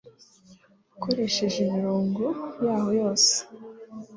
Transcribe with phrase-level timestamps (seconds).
[0.95, 2.23] ukoresheje imirongo,
[2.65, 3.33] yaho yose